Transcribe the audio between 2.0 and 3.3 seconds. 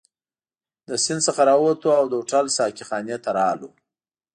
د هوټل ساقي خانې ته